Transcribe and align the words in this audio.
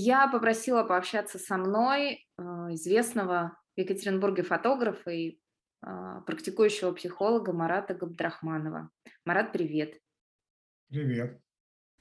Я 0.00 0.28
попросила 0.28 0.84
пообщаться 0.84 1.40
со 1.40 1.56
мной 1.56 2.24
э, 2.38 2.42
известного 2.74 3.58
в 3.74 3.80
Екатеринбурге 3.80 4.44
фотографа 4.44 5.10
и 5.10 5.40
а, 5.80 6.20
практикующего 6.20 6.92
психолога 6.92 7.52
Марата 7.52 7.94
Габдрахманова. 7.94 8.90
Марат, 9.24 9.52
привет. 9.52 10.00
Привет. 10.88 11.40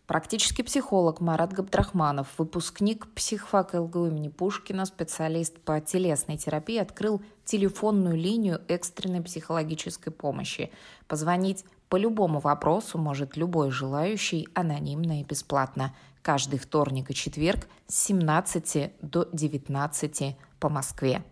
Практический 0.05 0.61
психолог 0.61 1.21
Марат 1.21 1.53
Габдрахманов, 1.53 2.27
выпускник 2.37 3.11
психфака 3.15 3.81
ЛГУ 3.81 4.07
имени 4.07 4.29
Пушкина, 4.29 4.85
специалист 4.85 5.59
по 5.59 5.81
телесной 5.81 6.37
терапии, 6.37 6.77
открыл 6.77 7.23
телефонную 7.45 8.15
линию 8.15 8.61
экстренной 8.67 9.23
психологической 9.23 10.13
помощи. 10.13 10.71
Позвонить 11.07 11.65
по 11.89 11.95
любому 11.95 12.39
вопросу 12.39 12.97
может 12.97 13.37
любой 13.37 13.71
желающий 13.71 14.47
анонимно 14.53 15.21
и 15.21 15.23
бесплатно. 15.23 15.95
Каждый 16.27 16.59
вторник 16.59 17.09
и 17.09 17.13
четверг 17.13 17.69
с 17.87 18.07
17 18.07 18.99
до 19.01 19.29
19 19.31 20.37
по 20.59 20.67
Москве. 20.67 21.23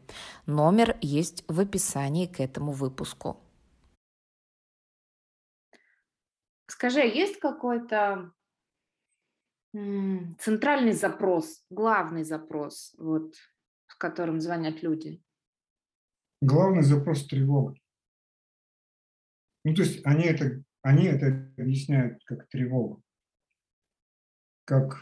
Номер 0.45 0.97
есть 1.01 1.43
в 1.49 1.59
описании 1.59 2.27
к 2.27 2.39
этому 2.39 2.71
выпуску. 2.71 3.35
Скажи, 6.67 7.01
а 7.01 7.03
есть 7.03 7.41
какой-то 7.41 8.31
центральный 9.73 10.93
запрос, 10.93 11.65
главный 11.69 12.23
запрос, 12.23 12.95
вот, 12.97 13.35
с 13.87 13.95
которым 13.95 14.39
звонят 14.39 14.81
люди? 14.81 15.21
Главный 16.41 16.83
запрос– 16.83 17.25
тревога. 17.27 17.75
Ну, 19.65 19.75
то 19.75 19.81
есть 19.81 20.05
они 20.05 20.23
это, 20.23 20.63
они 20.83 21.07
это 21.07 21.53
объясняют 21.57 22.23
как 22.23 22.47
тревогу, 22.47 23.03
как 24.65 24.97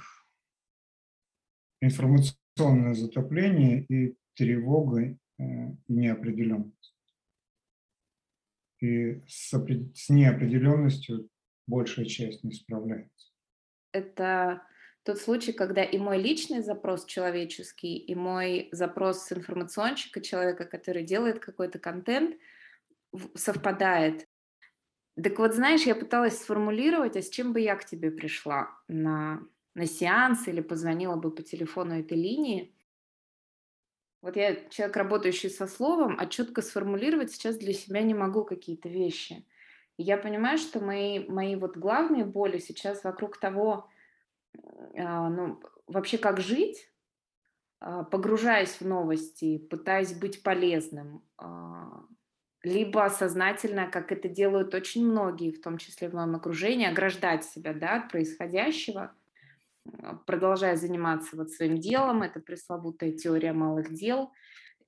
информационное 1.82 2.94
затопление 2.94 3.86
и 3.90 4.16
тревога 4.36 5.02
э, 5.02 5.16
и 5.40 5.94
неопределенность. 5.94 6.96
И 8.80 9.22
с 9.28 10.10
неопределенностью 10.10 11.30
большая 11.68 12.06
часть 12.06 12.44
не 12.44 12.52
справляется 12.52 13.34
это 13.94 14.62
тот 15.04 15.20
случай, 15.20 15.54
когда 15.54 15.84
и 15.84 15.98
мой 15.98 16.22
личный 16.22 16.62
запрос 16.62 17.06
человеческий, 17.06 17.98
и 17.98 18.16
мой 18.16 18.70
запрос 18.72 19.26
с 19.26 19.32
информационщика, 19.32 20.20
человека, 20.22 20.66
который 20.66 21.04
делает 21.04 21.40
какой-то 21.40 21.80
контент, 21.80 22.36
совпадает. 23.36 24.28
Так 25.22 25.38
вот, 25.38 25.54
знаешь, 25.54 25.84
я 25.84 25.96
пыталась 25.96 26.40
сформулировать, 26.40 27.16
а 27.16 27.22
с 27.22 27.30
чем 27.30 27.54
бы 27.54 27.60
я 27.60 27.76
к 27.76 27.86
тебе 27.86 28.10
пришла 28.10 28.70
на, 28.88 29.42
на 29.76 29.86
сеанс 29.86 30.48
или 30.48 30.62
позвонила 30.62 31.16
бы 31.16 31.30
по 31.30 31.44
телефону 31.44 32.00
этой 32.00 32.18
линии. 32.18 32.76
Вот 34.22 34.38
я 34.38 34.56
человек, 34.70 34.98
работающий 34.98 35.50
со 35.50 35.68
словом, 35.68 36.16
а 36.18 36.26
четко 36.26 36.62
сформулировать 36.62 37.32
сейчас 37.32 37.58
для 37.58 37.74
себя 37.74 38.02
не 38.02 38.14
могу 38.14 38.44
какие-то 38.44 38.90
вещи. 38.90 39.46
Я 39.98 40.18
понимаю, 40.18 40.58
что 40.58 40.80
мои, 40.80 41.28
мои 41.28 41.56
вот 41.56 41.78
главные 41.78 42.26
боли 42.26 42.58
сейчас 42.58 43.04
вокруг 43.04 43.38
того, 43.38 43.90
а, 44.98 45.30
ну, 45.30 45.62
вообще 45.88 46.18
как 46.18 46.40
жить, 46.40 46.92
а, 47.80 48.04
погружаясь 48.04 48.80
в 48.80 48.88
новости, 48.88 49.58
пытаясь 49.58 50.14
быть 50.14 50.42
полезным, 50.42 51.24
а, 51.38 52.06
либо 52.64 53.10
сознательно, 53.10 53.88
как 53.88 54.12
это 54.12 54.30
делают 54.30 54.74
очень 54.74 55.06
многие, 55.06 55.52
в 55.52 55.62
том 55.62 55.78
числе 55.78 56.10
в 56.10 56.14
моем 56.14 56.36
окружении, 56.36 56.88
ограждать 56.88 57.44
себя 57.44 57.74
да, 57.74 57.98
от 57.98 58.10
происходящего, 58.10 59.14
продолжая 60.26 60.78
заниматься 60.78 61.36
вот 61.36 61.52
своим 61.52 61.78
делом, 61.78 62.24
это 62.24 62.40
пресловутая 62.40 63.12
теория 63.12 63.54
малых 63.54 63.94
дел. 63.94 64.32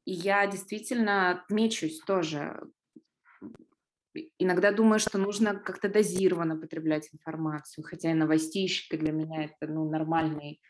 И 0.05 0.13
я 0.13 0.47
действительно 0.47 1.44
мечусь 1.50 2.00
тоже 2.00 2.61
иногда 4.39 4.71
думаю, 4.71 5.00
что 5.00 5.17
нужно 5.17 5.55
как-то 5.55 5.89
дозированно 5.89 6.55
потреблять 6.55 7.09
информацию, 7.13 7.83
хотя 7.83 8.11
и 8.11 8.13
новостейщик 8.13 8.97
для 9.00 9.11
меня 9.11 9.45
это 9.45 9.71
ну, 9.71 9.89
нормальный 9.89 10.61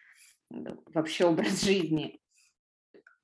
вообще 0.50 1.26
образ 1.26 1.62
жизни. 1.66 2.20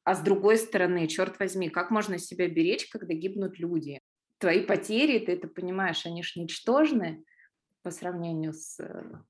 А 0.04 0.16
с 0.16 0.22
другой 0.22 0.58
стороны, 0.58 1.08
черт 1.08 1.40
возьми, 1.40 1.70
как 1.70 1.92
можно 1.92 2.18
себя 2.18 2.48
беречь, 2.48 2.88
когда 2.90 3.14
гибнут 3.14 3.60
люди? 3.60 4.00
Твои 4.40 4.66
потери, 4.66 5.20
ты 5.20 5.34
это 5.34 5.48
понимаешь, 5.48 6.06
они 6.06 6.24
же 6.24 6.40
ничтожны 6.40 7.24
по 7.84 7.92
сравнению 7.92 8.54
с 8.54 8.78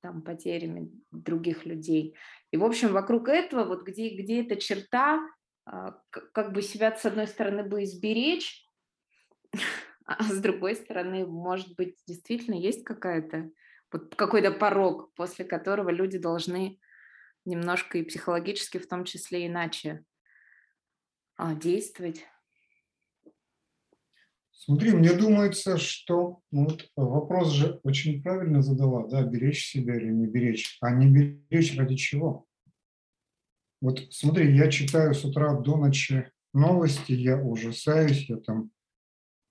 там, 0.01 0.21
потерями 0.21 0.91
других 1.11 1.65
людей. 1.65 2.15
И, 2.51 2.57
в 2.57 2.63
общем, 2.63 2.93
вокруг 2.93 3.27
этого, 3.27 3.65
вот 3.65 3.83
где, 3.83 4.09
где 4.09 4.43
эта 4.43 4.55
черта, 4.55 5.21
а, 5.65 5.97
как 6.11 6.53
бы 6.53 6.61
себя, 6.61 6.95
с 6.95 7.05
одной 7.05 7.27
стороны, 7.27 7.63
бы 7.63 7.83
изберечь, 7.83 8.65
а 10.05 10.23
с 10.23 10.39
другой 10.39 10.75
стороны, 10.75 11.25
может 11.25 11.75
быть, 11.75 11.97
действительно 12.07 12.55
есть 12.55 12.83
какая-то 12.83 13.51
вот 13.91 14.15
какой-то 14.15 14.51
порог, 14.51 15.13
после 15.15 15.43
которого 15.43 15.89
люди 15.89 16.17
должны 16.17 16.79
немножко 17.43 17.97
и 17.97 18.03
психологически 18.03 18.77
в 18.77 18.87
том 18.87 19.03
числе 19.03 19.47
иначе 19.47 20.05
действовать. 21.55 22.25
Смотри, 24.51 24.91
мне 24.91 25.11
думается, 25.13 25.77
что 25.77 26.41
ну, 26.51 26.65
вот 26.65 26.87
вопрос 26.95 27.51
же 27.51 27.79
очень 27.83 28.21
правильно 28.21 28.61
задала, 28.61 29.07
да, 29.07 29.23
беречь 29.23 29.65
себя 29.65 29.95
или 29.95 30.11
не 30.11 30.27
беречь, 30.27 30.77
а 30.81 30.91
не 30.91 31.07
беречь 31.09 31.75
ради 31.75 31.95
чего? 31.95 32.45
Вот 33.81 33.99
смотри, 34.11 34.55
я 34.55 34.69
читаю 34.69 35.15
с 35.15 35.25
утра 35.25 35.59
до 35.59 35.77
ночи 35.77 36.31
новости, 36.53 37.13
я 37.13 37.41
ужасаюсь, 37.41 38.29
я 38.29 38.37
там 38.37 38.69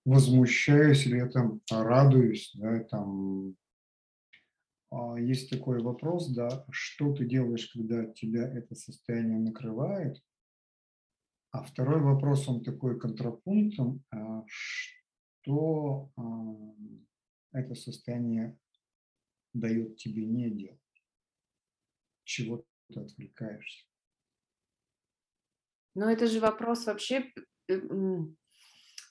возмущаюсь 0.05 1.07
или 1.07 1.17
я 1.17 1.27
там 1.27 1.61
радуюсь, 1.69 2.53
да, 2.55 2.85
там 2.85 3.57
а, 4.93 5.19
есть 5.19 5.51
такой 5.51 5.83
вопрос, 5.83 6.29
да, 6.29 6.65
что 6.71 7.13
ты 7.13 7.25
делаешь, 7.25 7.71
когда 7.73 8.07
тебя 8.07 8.47
это 8.47 8.77
состояние 8.77 9.39
накрывает, 9.39 10.23
а 11.51 11.63
второй 11.65 12.01
вопрос, 12.01 12.49
он 12.49 12.63
такой 12.63 12.99
контрапунктом, 12.99 14.05
а, 14.11 14.45
что 14.47 16.13
это 17.53 17.75
состояние 17.75 18.57
дает 19.53 19.97
тебе 19.97 20.27
не 20.27 20.51
делать, 20.51 20.81
чего 22.25 22.65
ты 22.89 23.01
отвлекаешься. 23.01 23.87
Но 25.95 26.09
это 26.09 26.27
же 26.27 26.41
вопрос 26.41 26.87
вообще 26.87 27.33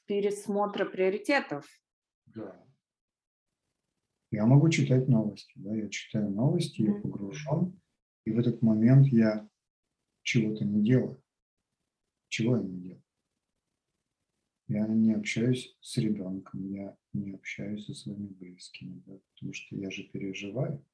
пересмотра 0.06 0.86
приоритетов. 0.86 1.68
Да. 2.26 2.66
Я 4.32 4.46
могу 4.46 4.70
читать 4.70 5.08
новости, 5.08 5.52
да, 5.56 5.76
я 5.76 5.90
читаю 5.90 6.30
новости, 6.30 6.84
я 6.84 6.94
погружен, 7.02 7.82
и 8.26 8.32
в 8.32 8.40
этот 8.40 8.62
момент 8.62 9.08
я 9.08 9.50
чего-то 10.22 10.64
не 10.64 10.84
делаю. 10.84 11.22
Чего 12.30 12.58
я 12.58 12.64
не 12.64 12.80
делаю? 12.80 13.04
Я 14.68 14.88
не 14.88 15.14
общаюсь 15.14 15.76
с 15.82 15.98
ребенком, 15.98 16.72
я 16.72 16.96
не 17.14 17.32
общаюсь 17.32 17.86
со 17.86 17.94
своими 17.96 18.28
близкими, 18.28 19.02
да, 19.08 19.18
потому 19.34 19.52
что 19.54 19.76
я 19.76 19.90
же 19.90 20.04
переживаю. 20.04 20.86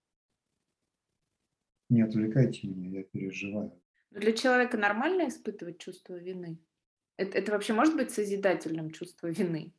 Не 1.90 2.02
отвлекайте 2.02 2.68
меня, 2.68 3.00
я 3.00 3.04
переживаю. 3.04 3.80
Для 4.12 4.32
человека 4.32 4.78
нормально 4.78 5.28
испытывать 5.28 5.78
чувство 5.78 6.18
вины? 6.18 6.58
Это, 7.18 7.38
это 7.38 7.52
вообще 7.52 7.74
может 7.74 7.98
быть 7.98 8.12
созидательным 8.12 8.92
чувство 8.92 9.28
вины? 9.28 9.74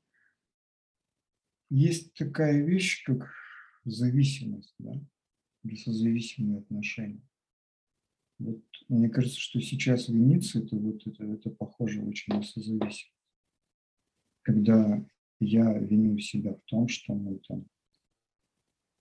Есть 1.71 2.13
такая 2.15 2.63
вещь, 2.63 3.03
как 3.05 3.33
зависимость, 3.85 4.75
да, 4.79 4.93
или 5.65 5.75
созависимые 5.75 6.59
отношения. 6.61 7.23
Вот 8.39 8.63
мне 8.89 9.09
кажется, 9.09 9.41
что 9.41 9.61
сейчас 9.61 10.09
виниться 10.09 10.59
это 10.59 10.77
вот 10.77 11.07
это, 11.07 11.25
это 11.25 11.51
похоже 11.51 12.03
очень 12.03 12.35
на 12.35 12.43
созависимость. 12.43 13.13
Когда 14.43 15.05
я 15.41 15.79
виню 15.79 16.19
себя 16.19 16.55
в 16.55 16.61
том, 16.67 16.89
что 16.89 17.15
мой 17.15 17.41
там 17.49 17.67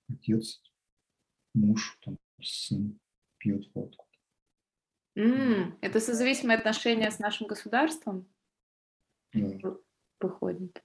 отец, 0.10 0.62
муж, 1.54 1.98
там, 2.04 2.18
сын 2.42 3.00
пьет 3.38 3.70
водку. 3.74 4.08
Mm, 5.18 5.78
это 5.82 6.00
созависимые 6.00 6.58
отношения 6.58 7.10
с 7.10 7.20
нашим 7.20 7.48
государством? 7.48 8.28
Да. 9.34 9.78
Выходит. 10.20 10.84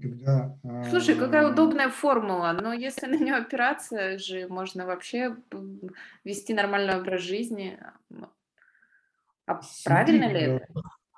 Когда, 0.00 0.58
Слушай, 0.90 1.14
какая 1.14 1.50
удобная 1.50 1.88
формула, 1.88 2.56
но 2.60 2.72
если 2.72 3.06
на 3.06 3.16
нее 3.16 3.34
опираться 3.34 4.18
же, 4.18 4.48
можно 4.48 4.86
вообще 4.86 5.36
вести 6.24 6.52
нормальный 6.52 6.98
образ 6.98 7.22
жизни. 7.22 7.78
А 9.46 9.60
Смотри, 9.62 10.18
правильно 10.18 10.32
ли 10.32 10.40
это? 10.40 10.66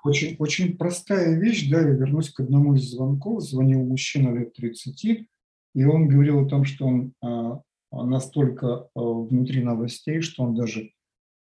Очень, 0.05 0.37
очень 0.39 0.77
простая 0.77 1.37
вещь, 1.39 1.69
да, 1.69 1.81
я 1.81 1.89
вернусь 1.89 2.31
к 2.31 2.41
одному 2.41 2.75
из 2.75 2.91
звонков, 2.91 3.43
звонил 3.43 3.85
мужчина 3.85 4.37
лет 4.37 4.53
30, 4.55 5.05
и 5.05 5.85
он 5.85 6.07
говорил 6.07 6.47
о 6.47 6.49
том, 6.49 6.65
что 6.65 6.87
он 6.87 7.13
а, 7.23 7.61
настолько 7.91 8.89
а, 8.95 9.01
внутри 9.01 9.65
новостей, 9.65 10.21
что 10.21 10.45
он 10.45 10.55
даже 10.55 10.93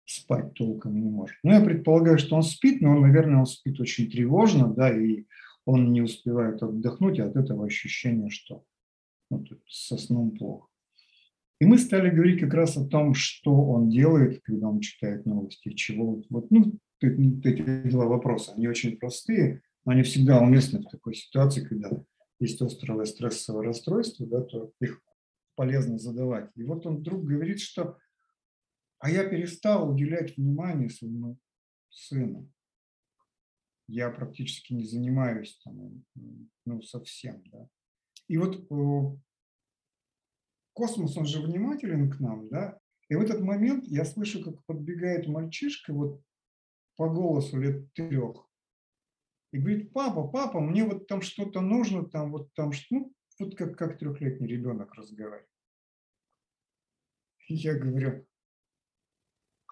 спать 0.06 0.54
толком 0.54 1.00
не 1.00 1.08
может. 1.08 1.36
Ну, 1.44 1.52
я 1.52 1.60
предполагаю, 1.60 2.18
что 2.18 2.34
он 2.34 2.42
спит, 2.42 2.80
но 2.80 2.90
он, 2.92 3.02
наверное, 3.02 3.40
он 3.40 3.46
спит 3.46 3.78
очень 3.78 4.10
тревожно, 4.10 4.66
да, 4.66 4.90
и 4.90 5.24
он 5.68 5.92
не 5.92 6.00
успевает 6.00 6.62
отдохнуть, 6.62 7.18
и 7.18 7.20
от 7.20 7.36
этого 7.36 7.66
ощущение, 7.66 8.30
что 8.30 8.64
ну, 9.30 9.44
со 9.68 9.98
сном 9.98 10.30
плохо. 10.30 10.66
И 11.60 11.66
мы 11.66 11.76
стали 11.76 12.08
говорить 12.08 12.40
как 12.40 12.54
раз 12.54 12.78
о 12.78 12.86
том, 12.86 13.12
что 13.12 13.52
он 13.52 13.90
делает, 13.90 14.40
когда 14.44 14.68
он 14.68 14.80
читает 14.80 15.26
новости, 15.26 15.74
чего. 15.74 16.22
Вот, 16.30 16.50
ну, 16.50 16.72
эти 17.02 17.86
два 17.90 18.06
вопроса, 18.06 18.54
они 18.56 18.66
очень 18.66 18.96
простые, 18.96 19.60
но 19.84 19.92
они 19.92 20.04
всегда 20.04 20.40
уместны 20.40 20.80
в 20.80 20.88
такой 20.88 21.14
ситуации, 21.14 21.62
когда 21.62 21.90
есть 22.40 22.62
острое 22.62 23.04
стрессовое 23.04 23.66
расстройство, 23.66 24.26
да, 24.26 24.40
то 24.40 24.72
их 24.80 25.02
полезно 25.54 25.98
задавать. 25.98 26.50
И 26.54 26.62
вот 26.62 26.86
он 26.86 26.98
вдруг 26.98 27.24
говорит, 27.24 27.60
что 27.60 27.98
а 29.00 29.10
я 29.10 29.28
перестал 29.28 29.90
уделять 29.90 30.38
внимание 30.38 30.88
своему 30.88 31.36
сыну. 31.90 32.50
Я 33.88 34.10
практически 34.10 34.74
не 34.74 34.84
занимаюсь 34.84 35.58
там, 35.64 36.04
ну, 36.64 36.82
совсем, 36.82 37.42
да. 37.46 37.66
И 38.28 38.36
вот 38.36 38.68
космос, 40.74 41.16
он 41.16 41.26
же 41.26 41.40
внимателен 41.40 42.10
к 42.10 42.20
нам, 42.20 42.48
да, 42.48 42.78
и 43.08 43.14
в 43.14 43.20
этот 43.20 43.40
момент 43.40 43.84
я 43.86 44.04
слышу, 44.04 44.44
как 44.44 44.62
подбегает 44.66 45.26
мальчишка 45.26 45.92
вот 45.92 46.22
по 46.96 47.08
голосу 47.08 47.58
лет 47.58 47.92
трех 47.94 48.46
и 49.50 49.58
говорит, 49.58 49.92
папа, 49.92 50.28
папа, 50.28 50.60
мне 50.60 50.84
вот 50.84 51.06
там 51.06 51.22
что-то 51.22 51.60
нужно, 51.60 52.04
там 52.04 52.30
вот 52.30 52.52
там, 52.54 52.70
ну, 52.90 53.14
вот 53.38 53.56
как, 53.56 53.78
как 53.78 53.98
трехлетний 53.98 54.48
ребенок 54.48 54.92
разговаривает. 54.94 55.48
И 57.46 57.54
я 57.54 57.78
говорю, 57.78 58.26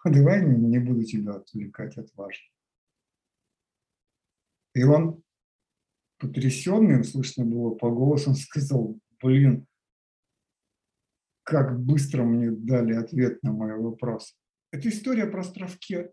а 0.02 0.10
давай 0.10 0.46
не 0.46 0.78
буду 0.78 1.04
тебя 1.04 1.34
отвлекать 1.34 1.98
от 1.98 2.14
важного. 2.14 2.55
И 4.76 4.82
он, 4.82 5.22
потрясенный, 6.18 7.02
слышно 7.02 7.46
было 7.46 7.74
по 7.74 7.90
голосу, 7.90 8.28
он 8.30 8.36
сказал, 8.36 8.98
блин, 9.22 9.66
как 11.44 11.80
быстро 11.80 12.24
мне 12.24 12.50
дали 12.50 12.92
ответ 12.92 13.42
на 13.42 13.52
мой 13.52 13.74
вопрос. 13.74 14.36
Это 14.70 14.90
история 14.90 15.28
про 15.28 15.40
островки 15.40 15.94
э, 15.94 16.10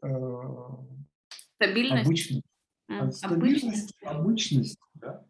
Стабильность. 1.56 2.06
обычной. 2.06 2.44
Mm, 2.90 3.12
стабильность, 3.12 3.98
обычность, 4.02 4.80
да, 4.94 5.26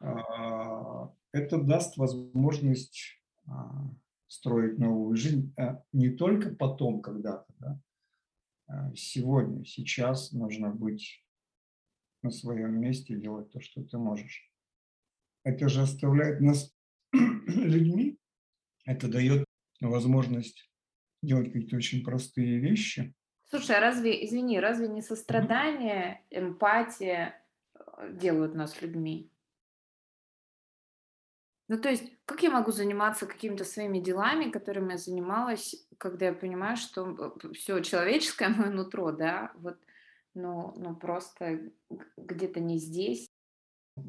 э, 0.00 1.08
это 1.32 1.58
даст 1.58 1.98
возможность 1.98 3.20
э, 3.46 3.50
строить 4.26 4.78
новую 4.78 5.14
жизнь 5.16 5.52
э, 5.58 5.76
не 5.92 6.08
только 6.08 6.54
потом 6.54 7.02
когда-то, 7.02 7.52
да, 7.58 7.80
э, 8.68 8.94
сегодня, 8.94 9.66
сейчас 9.66 10.32
нужно 10.32 10.70
быть 10.70 11.23
на 12.24 12.30
своем 12.30 12.80
месте, 12.80 13.14
делать 13.14 13.52
то, 13.52 13.60
что 13.60 13.84
ты 13.84 13.98
можешь. 13.98 14.50
Это 15.44 15.68
же 15.68 15.82
оставляет 15.82 16.40
нас 16.40 16.74
людьми, 17.12 18.18
это 18.86 19.08
дает 19.08 19.44
возможность 19.80 20.70
делать 21.22 21.52
какие-то 21.52 21.76
очень 21.76 22.02
простые 22.02 22.58
вещи. 22.58 23.14
Слушай, 23.50 23.76
а 23.76 23.80
разве, 23.80 24.24
извини, 24.24 24.58
разве 24.58 24.88
не 24.88 25.02
сострадание, 25.02 26.22
эмпатия 26.30 27.40
э, 27.74 28.12
делают 28.14 28.54
нас 28.54 28.80
людьми? 28.82 29.30
Ну, 31.68 31.78
то 31.78 31.88
есть, 31.88 32.12
как 32.26 32.42
я 32.42 32.50
могу 32.50 32.72
заниматься 32.72 33.26
какими-то 33.26 33.64
своими 33.64 33.98
делами, 33.98 34.50
которыми 34.50 34.92
я 34.92 34.98
занималась, 34.98 35.74
когда 35.98 36.26
я 36.26 36.32
понимаю, 36.34 36.76
что 36.76 37.36
все 37.54 37.80
человеческое 37.80 38.48
мое 38.56 38.70
нутро, 38.70 39.12
да, 39.12 39.52
вот, 39.56 39.78
ну, 40.34 40.74
ну 40.76 40.96
просто 40.96 41.72
где-то 42.16 42.60
не 42.60 42.78
здесь. 42.78 43.26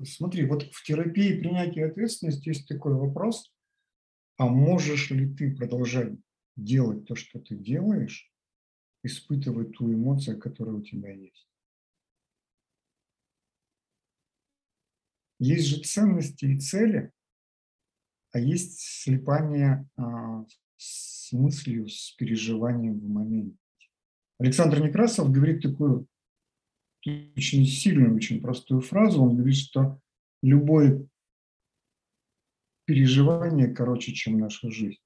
Смотри, 0.03 0.45
вот 0.45 0.63
в 0.63 0.83
терапии 0.83 1.39
принятия 1.39 1.85
ответственности 1.85 2.49
есть 2.49 2.67
такой 2.67 2.95
вопрос, 2.95 3.53
а 4.37 4.47
можешь 4.47 5.11
ли 5.11 5.33
ты 5.33 5.55
продолжать 5.55 6.13
делать 6.55 7.05
то, 7.05 7.15
что 7.15 7.39
ты 7.39 7.55
делаешь, 7.55 8.31
испытывать 9.03 9.77
ту 9.77 9.93
эмоцию, 9.93 10.39
которая 10.39 10.75
у 10.75 10.81
тебя 10.81 11.11
есть? 11.11 11.47
Есть 15.37 15.67
же 15.67 15.83
ценности 15.83 16.45
и 16.45 16.59
цели, 16.59 17.11
а 18.31 18.39
есть 18.39 18.79
слепание 18.79 19.87
а, 19.97 20.45
с 20.77 21.31
мыслью, 21.33 21.87
с 21.87 22.11
переживанием 22.13 22.99
в 22.99 23.07
моменте. 23.07 23.57
Александр 24.39 24.81
Некрасов 24.81 25.31
говорит 25.31 25.61
такую 25.61 26.07
очень 27.05 27.65
сильную, 27.65 28.15
очень 28.15 28.41
простую 28.41 28.81
фразу. 28.81 29.21
Он 29.21 29.35
говорит, 29.35 29.57
что 29.57 30.01
любой 30.41 31.07
переживание 32.85 33.67
короче, 33.73 34.13
чем 34.13 34.39
наша 34.39 34.69
жизнь. 34.71 34.99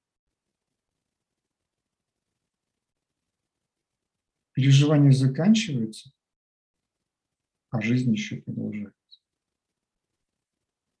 Переживание 4.52 5.12
заканчивается, 5.12 6.12
а 7.70 7.80
жизнь 7.80 8.12
еще 8.12 8.42
продолжается. 8.42 9.20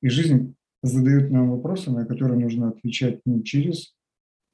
И 0.00 0.08
жизнь 0.08 0.56
задает 0.82 1.30
нам 1.30 1.50
вопросы, 1.50 1.90
на 1.90 2.06
которые 2.06 2.38
нужно 2.38 2.68
отвечать 2.68 3.20
не 3.26 3.44
через 3.44 3.94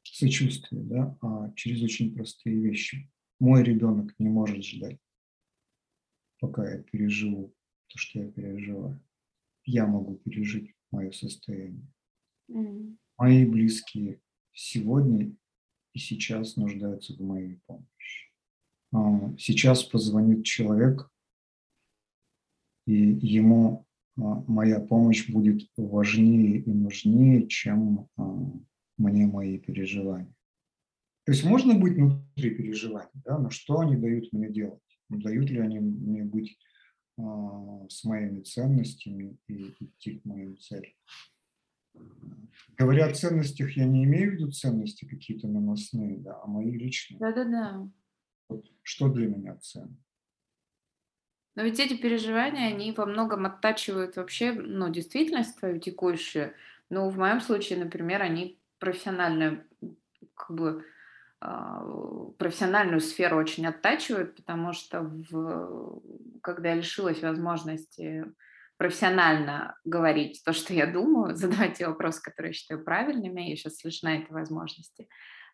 сочувствие, 0.02 0.82
да, 0.82 1.16
а 1.20 1.52
через 1.54 1.82
очень 1.82 2.14
простые 2.14 2.60
вещи. 2.60 3.10
Мой 3.38 3.62
ребенок 3.62 4.14
не 4.18 4.28
может 4.28 4.64
ждать, 4.64 4.98
пока 6.38 6.70
я 6.70 6.82
переживу 6.82 7.54
то, 7.88 7.98
что 7.98 8.20
я 8.20 8.30
переживаю. 8.30 9.00
Я 9.64 9.86
могу 9.86 10.16
пережить 10.16 10.74
мое 10.90 11.10
состояние. 11.10 11.86
Мои 13.18 13.46
близкие 13.46 14.20
сегодня 14.52 15.34
и 15.92 15.98
сейчас 15.98 16.56
нуждаются 16.56 17.14
в 17.14 17.20
моей 17.20 17.60
помощи. 17.66 18.30
А, 18.92 19.34
сейчас 19.38 19.82
позвонит 19.82 20.44
человек, 20.44 21.10
и 22.86 22.92
ему 22.94 23.86
а, 24.16 24.44
моя 24.46 24.80
помощь 24.80 25.28
будет 25.28 25.68
важнее 25.76 26.60
и 26.60 26.70
нужнее, 26.70 27.48
чем 27.48 28.08
а, 28.16 28.52
мне 28.98 29.26
мои 29.26 29.58
переживания. 29.58 30.34
То 31.24 31.32
есть 31.32 31.44
можно 31.44 31.74
быть 31.74 31.94
внутри 31.94 32.50
переживаний, 32.50 33.10
да, 33.24 33.38
но 33.38 33.50
что 33.50 33.80
они 33.80 33.96
дают 33.96 34.32
мне 34.32 34.48
делать? 34.48 34.80
Дают 35.08 35.50
ли 35.50 35.60
они 35.60 35.80
мне 35.80 36.24
быть 36.24 36.58
с 37.16 38.04
моими 38.04 38.42
ценностями 38.42 39.38
и 39.46 39.74
идти 39.80 40.18
к 40.18 40.24
моим 40.24 40.58
целям? 40.58 40.92
Говоря 42.76 43.06
о 43.06 43.14
ценностях, 43.14 43.76
я 43.76 43.86
не 43.86 44.04
имею 44.04 44.30
в 44.30 44.34
виду 44.34 44.50
ценности 44.50 45.06
какие-то 45.06 45.48
наносные, 45.48 46.18
да, 46.18 46.40
а 46.42 46.46
мои 46.46 46.70
личные. 46.72 47.18
Да-да-да. 47.18 47.88
Что 48.82 49.08
для 49.08 49.28
меня 49.28 49.56
ценно? 49.56 49.96
Но 51.54 51.62
ведь 51.62 51.80
эти 51.80 51.96
переживания, 51.96 52.68
они 52.68 52.92
во 52.92 53.06
многом 53.06 53.46
оттачивают 53.46 54.16
вообще, 54.16 54.52
ну, 54.52 54.90
действительность 54.90 55.58
твою 55.58 55.80
текущую. 55.80 56.52
Ну, 56.90 57.08
в 57.08 57.16
моем 57.16 57.40
случае, 57.40 57.78
например, 57.78 58.20
они 58.20 58.60
профессионально, 58.78 59.64
как 60.34 60.54
бы, 60.54 60.68
а, 60.78 60.82
профессиональную 61.40 63.00
сферу 63.00 63.36
очень 63.36 63.66
оттачивают, 63.66 64.36
потому 64.36 64.72
что 64.72 65.02
в, 65.02 66.02
когда 66.42 66.70
я 66.70 66.76
лишилась 66.76 67.22
возможности 67.22 68.24
профессионально 68.78 69.76
говорить 69.84 70.42
то, 70.44 70.52
что 70.52 70.74
я 70.74 70.86
думаю, 70.86 71.36
задавать 71.36 71.78
те 71.78 71.86
вопросы, 71.86 72.22
которые 72.22 72.50
я 72.50 72.54
считаю 72.54 72.84
правильными, 72.84 73.42
я 73.42 73.56
сейчас 73.56 73.84
лишена 73.84 74.16
этой 74.16 74.32
возможности. 74.32 75.08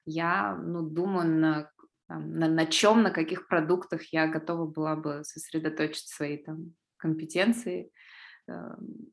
Я 0.04 0.56
ну, 0.56 0.82
думаю, 0.82 1.28
на, 1.28 1.70
там, 2.08 2.38
на, 2.38 2.48
на 2.48 2.66
чем, 2.66 3.02
на 3.02 3.10
каких 3.10 3.46
продуктах 3.48 4.02
я 4.12 4.26
готова 4.26 4.66
была 4.66 4.96
бы 4.96 5.22
сосредоточить 5.24 6.08
свои 6.08 6.38
там, 6.38 6.74
компетенции. 6.96 7.90
Эм, 8.48 9.12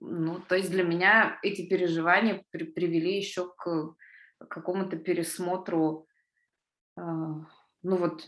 ну, 0.00 0.40
то 0.48 0.54
есть 0.56 0.70
для 0.70 0.82
меня 0.82 1.38
эти 1.42 1.68
переживания 1.68 2.42
при, 2.50 2.64
привели 2.64 3.16
еще 3.16 3.52
к 3.54 3.94
какому-то 4.48 4.96
пересмотру, 4.96 6.06
э, 6.08 6.09
ну 7.82 7.96
вот 7.96 8.26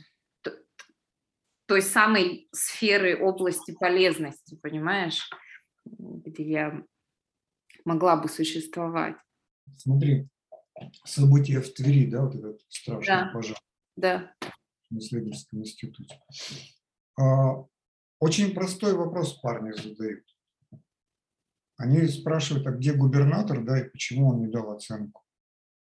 той 1.67 1.83
самой 1.83 2.49
сферы 2.53 3.19
области 3.19 3.73
полезности, 3.73 4.57
понимаешь, 4.57 5.31
где 5.85 6.51
я 6.51 6.85
могла 7.85 8.17
бы 8.17 8.29
существовать. 8.29 9.17
Смотри, 9.77 10.29
события 11.05 11.61
в 11.61 11.73
Твери, 11.73 12.11
да, 12.11 12.25
вот 12.25 12.35
этот 12.35 12.61
страшный 12.69 13.15
да. 13.15 13.31
пожар. 13.33 13.57
Да. 13.97 14.35
В 14.91 14.99
исследовательском 14.99 15.61
институте. 15.61 16.21
А, 17.19 17.65
очень 18.19 18.55
простой 18.55 18.95
вопрос 18.95 19.41
парни 19.41 19.73
задают. 19.73 20.25
Они 21.77 22.07
спрашивают, 22.07 22.67
а 22.67 22.73
где 22.73 22.93
губернатор, 22.93 23.65
да, 23.65 23.81
и 23.81 23.89
почему 23.89 24.29
он 24.29 24.41
не 24.41 24.49
дал 24.49 24.71
оценку. 24.71 25.25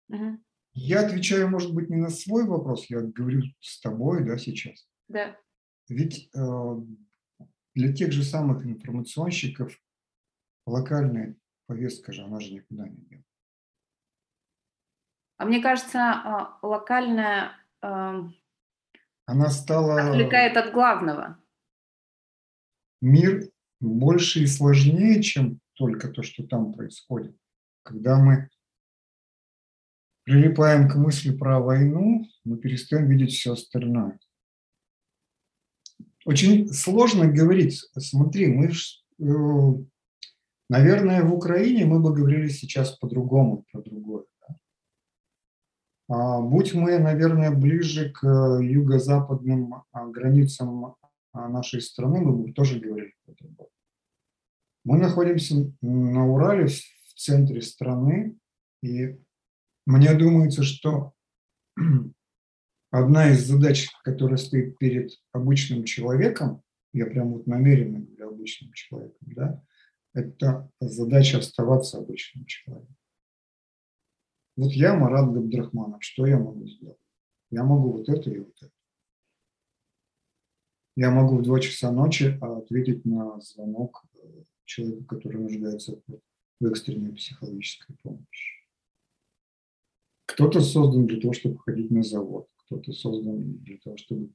Угу. 0.09 0.39
Я 0.73 1.05
отвечаю, 1.05 1.49
может 1.49 1.73
быть, 1.73 1.89
не 1.89 1.97
на 1.97 2.09
свой 2.09 2.45
вопрос, 2.45 2.85
я 2.89 3.01
говорю 3.01 3.41
с 3.59 3.81
тобой, 3.81 4.23
да, 4.23 4.37
сейчас. 4.37 4.87
Да. 5.09 5.35
Ведь 5.89 6.29
э, 6.33 6.75
для 7.75 7.93
тех 7.93 8.13
же 8.13 8.23
самых 8.23 8.65
информационщиков 8.65 9.77
локальная 10.65 11.35
повестка 11.67 12.13
же, 12.13 12.23
она 12.23 12.39
же 12.39 12.53
никуда 12.53 12.87
не 12.87 12.97
делает. 12.97 13.25
А 15.37 15.45
мне 15.45 15.61
кажется, 15.61 15.99
а, 15.99 16.59
локальная 16.61 17.53
эм, 17.81 18.35
Она 19.25 19.49
стала... 19.49 20.09
отвлекает 20.09 20.55
от 20.55 20.71
главного. 20.71 21.39
Мир 23.01 23.49
больше 23.79 24.41
и 24.43 24.45
сложнее, 24.45 25.23
чем 25.23 25.59
только 25.73 26.09
то, 26.09 26.21
что 26.21 26.45
там 26.45 26.73
происходит. 26.73 27.35
Когда 27.83 28.23
мы 28.23 28.49
прилипаем 30.23 30.89
к 30.89 30.95
мысли 30.95 31.35
про 31.35 31.59
войну, 31.59 32.25
мы 32.43 32.57
перестаем 32.57 33.07
видеть 33.07 33.31
все 33.31 33.53
остальное. 33.53 34.19
Очень 36.25 36.67
сложно 36.67 37.27
говорить. 37.27 37.83
Смотри, 37.97 38.47
мы, 38.47 38.69
э, 38.69 39.83
наверное, 40.69 41.23
в 41.23 41.33
Украине 41.33 41.85
мы 41.85 41.99
бы 41.99 42.13
говорили 42.13 42.47
сейчас 42.49 42.91
по-другому, 42.97 43.65
про 43.71 43.81
другое. 43.81 44.25
А 46.13 46.41
будь 46.41 46.73
мы, 46.73 46.99
наверное, 46.99 47.51
ближе 47.51 48.11
к 48.11 48.27
юго-западным 48.61 49.75
а, 49.93 50.07
границам 50.07 50.97
а, 51.31 51.47
нашей 51.47 51.79
страны, 51.79 52.19
мы 52.19 52.33
бы 52.33 52.51
тоже 52.51 52.81
говорили 52.81 53.13
про 53.23 53.33
другое. 53.39 53.69
Мы 54.83 54.97
находимся 54.97 55.71
на 55.81 56.27
Урале, 56.27 56.67
в 56.67 57.13
центре 57.15 57.61
страны, 57.61 58.35
и 58.83 59.17
мне 59.85 60.13
думается, 60.13 60.63
что 60.63 61.13
одна 62.91 63.31
из 63.31 63.45
задач, 63.45 63.89
которая 64.03 64.37
стоит 64.37 64.77
перед 64.77 65.11
обычным 65.31 65.85
человеком, 65.85 66.61
я 66.93 67.05
прям 67.05 67.33
вот 67.33 67.47
намеренно 67.47 67.99
говорю 67.99 68.29
обычным 68.29 68.73
человеком, 68.73 69.27
да, 69.33 69.63
это 70.13 70.69
задача 70.79 71.37
оставаться 71.37 71.97
обычным 71.97 72.45
человеком. 72.45 72.95
Вот 74.57 74.71
я 74.73 74.93
Марат 74.93 75.31
Габдрахманов, 75.31 76.03
что 76.03 76.25
я 76.25 76.37
могу 76.37 76.67
сделать? 76.67 76.99
Я 77.49 77.63
могу 77.63 77.93
вот 77.93 78.09
это 78.09 78.29
и 78.29 78.39
вот 78.39 78.55
это. 78.61 78.71
Я 80.95 81.09
могу 81.09 81.37
в 81.37 81.43
2 81.43 81.59
часа 81.61 81.91
ночи 81.91 82.37
ответить 82.41 83.05
на 83.05 83.39
звонок 83.39 84.03
э, 84.13 84.43
человеку, 84.65 85.05
который 85.05 85.41
нуждается 85.41 86.01
в 86.59 86.65
экстренной 86.65 87.13
психологической 87.13 87.95
помощи. 88.03 88.60
Кто-то 90.41 90.61
создан 90.61 91.05
для 91.05 91.21
того, 91.21 91.33
чтобы 91.33 91.59
ходить 91.59 91.91
на 91.91 92.03
завод, 92.03 92.47
кто-то 92.65 92.91
создан 92.93 93.57
для 93.59 93.77
того, 93.77 93.97
чтобы... 93.97 94.29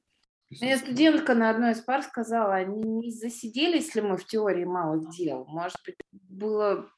Мне 0.49 0.77
студентка 0.77 1.35
на 1.35 1.49
одной 1.49 1.73
из 1.73 1.81
пар 1.81 2.01
сказала, 2.03 2.63
не, 2.63 2.81
не 2.81 3.11
засиделись 3.11 3.93
ли 3.95 4.01
мы 4.01 4.15
в 4.15 4.25
теории 4.25 4.63
малых 4.63 5.09
дел? 5.09 5.45
Может 5.45 5.75
быть, 5.85 5.97
было 6.11 6.89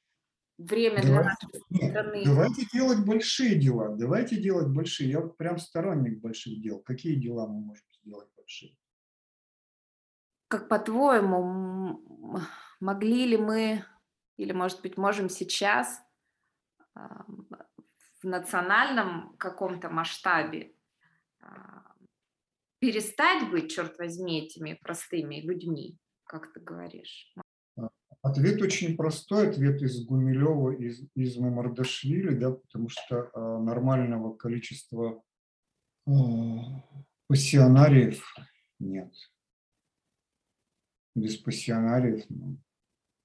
время 0.60 1.02
для 1.02 1.16
Давайте, 1.16 1.48
нашей 1.48 1.90
страны. 1.90 2.24
давайте 2.26 2.68
делать 2.72 3.06
большие 3.06 3.56
дела, 3.56 3.96
давайте 3.96 4.38
делать 4.38 4.68
большие. 4.68 5.10
Я 5.10 5.22
вот 5.22 5.38
прям 5.38 5.58
сторонник 5.58 6.22
больших 6.22 6.62
дел. 6.62 6.80
Какие 6.80 7.16
дела 7.16 7.48
мы 7.48 7.62
можем 7.62 7.86
сделать 8.04 8.30
большие? 8.38 8.78
Как 10.48 10.68
по-твоему, 10.68 12.00
могли 12.80 13.26
ли 13.26 13.38
мы, 13.38 13.84
или, 14.38 14.52
может 14.52 14.82
быть, 14.82 14.98
можем 14.98 15.30
сейчас 15.30 16.04
в 18.22 18.26
национальном 18.26 19.36
каком-то 19.38 19.90
масштабе 19.90 20.74
а, 21.42 21.94
перестать 22.80 23.50
быть, 23.50 23.72
черт 23.72 23.98
возьми, 23.98 24.46
этими 24.46 24.74
простыми 24.74 25.42
людьми, 25.42 25.98
как 26.24 26.54
ты 26.54 26.60
говоришь? 26.60 27.34
Ответ 28.22 28.62
очень 28.62 28.98
простой, 28.98 29.50
ответ 29.50 29.82
из 29.82 30.06
Гумилева, 30.06 30.72
из, 30.72 31.02
из 31.16 31.38
Мамардашвили, 31.38 32.36
да, 32.36 32.52
потому 32.52 32.90
что 32.90 33.30
а, 33.34 33.60
нормального 33.60 34.36
количества 34.36 35.24
а, 36.06 36.12
пассионариев 37.28 38.22
нет. 38.80 39.14
Без 41.16 41.38
пассионариев 41.38 42.26
ну, 42.30 42.58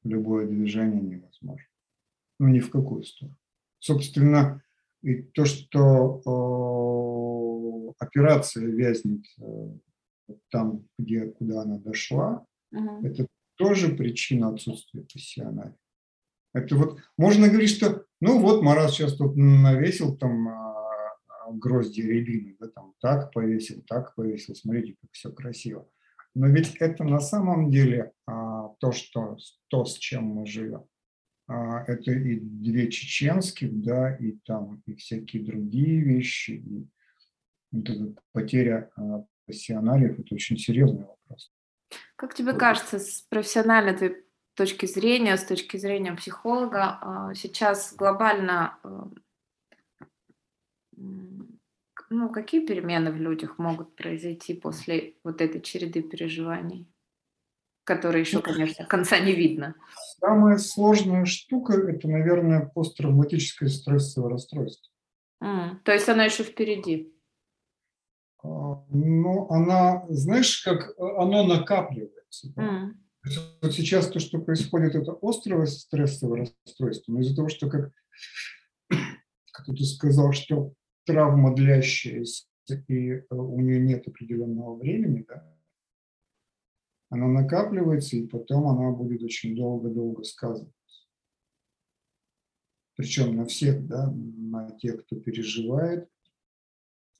любое 0.04 0.46
движение 0.46 1.02
невозможно. 1.02 1.66
Ну, 2.38 2.48
ни 2.48 2.60
в 2.60 2.70
какую 2.70 3.02
сторону. 3.02 3.36
Собственно, 3.80 4.63
и 5.04 5.22
то, 5.22 5.44
что 5.44 6.20
э, 7.98 8.04
операция 8.04 8.66
вязнет 8.66 9.24
э, 9.38 10.32
там, 10.50 10.86
где, 10.98 11.26
куда 11.26 11.62
она 11.62 11.78
дошла, 11.78 12.46
Мгм. 12.70 13.04
это 13.04 13.26
тоже 13.56 13.94
причина 13.94 14.48
отсутствия 14.48 15.02
пассионария. 15.02 15.76
Это 16.54 16.76
вот 16.76 17.00
можно 17.18 17.48
говорить, 17.48 17.70
что 17.70 18.04
ну 18.20 18.40
вот 18.40 18.62
Марат 18.62 18.90
сейчас 18.90 19.16
тут 19.16 19.36
навесил 19.36 20.16
там 20.16 20.48
а, 20.48 20.74
а, 21.28 21.52
грозди 21.52 22.00
рябины, 22.00 22.56
да, 22.58 22.68
там 22.68 22.94
так 23.00 23.32
повесил, 23.32 23.82
так 23.86 24.14
повесил, 24.14 24.54
смотрите, 24.54 24.96
как 25.00 25.10
все 25.12 25.30
красиво. 25.30 25.88
Но 26.34 26.48
ведь 26.48 26.76
это 26.80 27.04
на 27.04 27.20
самом 27.20 27.70
деле 27.70 28.12
а, 28.26 28.68
то, 28.80 28.92
что, 28.92 29.36
то, 29.68 29.84
с 29.84 29.98
чем 29.98 30.24
мы 30.24 30.46
живем. 30.46 30.84
А, 31.46 31.84
это 31.86 32.10
и 32.12 32.40
две 32.40 32.90
чеченских, 32.90 33.82
да, 33.82 34.14
и 34.16 34.32
там 34.46 34.82
и 34.86 34.94
всякие 34.94 35.42
другие 35.44 36.00
вещи. 36.00 36.52
И 36.52 36.86
вот 37.72 37.90
эта 37.90 38.14
потеря 38.32 38.90
а, 38.96 39.24
пассионариев– 39.46 40.18
это 40.20 40.34
очень 40.34 40.56
серьезный 40.56 41.04
вопрос. 41.04 41.52
Как 42.16 42.34
тебе 42.34 42.54
кажется, 42.54 42.98
с 42.98 43.20
профессиональной 43.28 43.94
твоей 43.94 44.24
точки 44.54 44.86
зрения, 44.86 45.36
с 45.36 45.44
точки 45.44 45.76
зрения 45.76 46.14
психолога, 46.14 46.98
а, 47.02 47.34
сейчас 47.34 47.94
глобально, 47.94 48.78
м, 50.96 51.60
к- 51.94 52.06
ну, 52.10 52.30
какие 52.30 52.66
перемены 52.66 53.12
в 53.12 53.16
людях 53.16 53.58
могут 53.58 53.96
произойти 53.96 54.54
после 54.54 55.16
вот 55.24 55.40
этой 55.40 55.60
череды 55.60 56.02
переживаний, 56.02 56.86
которые 57.84 58.22
еще, 58.22 58.40
конечно, 58.40 58.84
конца 58.86 59.18
не 59.18 59.32
видно? 59.34 59.74
Самая 60.18 60.58
сложная 60.58 61.24
штука– 61.26 61.74
это, 61.88 62.08
наверное, 62.08 62.66
посттравматическое 62.74 63.68
стрессовое 63.68 64.30
расстройство. 64.30 64.90
М, 65.42 65.80
То 65.84 65.92
есть 65.92 66.08
оно 66.08 66.22
еще 66.24 66.42
впереди. 66.42 67.12
А, 68.42 68.82
Но 68.90 69.46
она, 69.50 70.04
знаешь, 70.08 70.62
как 70.62 70.90
э, 70.90 70.92
оно 70.98 71.44
накапливается. 71.46 72.52
да. 72.56 72.90
Есть 73.24 73.40
Вот 73.62 73.72
сейчас 73.72 74.08
то, 74.08 74.18
что 74.20 74.38
происходит, 74.38 74.94
это 74.94 75.16
острое 75.22 75.66
стрессовое 75.66 76.46
расстройство, 76.66 77.12
но 77.12 77.20
из-за 77.20 77.34
того, 77.36 77.48
что, 77.48 77.68
как, 77.70 77.90
как 79.52 79.66
ты 79.66 79.84
сказал, 79.84 80.32
что 80.32 80.72
травма 81.06 81.54
длящаяся, 81.54 82.44
и 82.88 83.08
э, 83.10 83.24
у 83.30 83.60
нее 83.60 83.80
нет 83.80 84.06
определенного 84.08 84.76
времени, 84.76 85.24
да, 85.28 85.53
она 87.14 87.28
накапливается, 87.28 88.16
и 88.16 88.26
потом 88.26 88.66
она 88.66 88.90
будет 88.90 89.22
очень 89.22 89.54
долго-долго 89.54 90.24
сказываться. 90.24 90.74
Причем 92.96 93.36
на 93.36 93.46
всех, 93.46 93.86
да, 93.86 94.10
на 94.12 94.72
тех, 94.72 95.04
кто 95.04 95.16
переживает, 95.16 96.08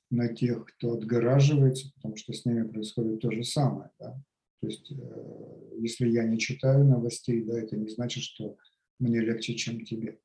на 0.09 0.33
тех, 0.33 0.65
кто 0.65 0.93
отгораживается, 0.93 1.93
потому 1.95 2.17
что 2.17 2.33
с 2.33 2.45
ними 2.45 2.67
происходит 2.67 3.21
то 3.21 3.31
же 3.31 3.43
самое. 3.43 3.89
Да? 3.99 4.21
То 4.59 4.67
есть, 4.67 4.91
э, 4.91 5.69
если 5.79 6.09
я 6.09 6.25
не 6.25 6.39
читаю 6.39 6.85
новостей, 6.85 7.43
да, 7.43 7.57
это 7.57 7.77
не 7.77 7.87
значит, 7.87 8.23
что 8.23 8.57
мне 8.99 9.21
легче, 9.21 9.55
чем 9.55 9.85
тебе. 9.85 10.19